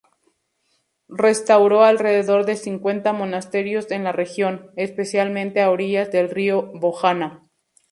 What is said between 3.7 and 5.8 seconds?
en la región, especialmente a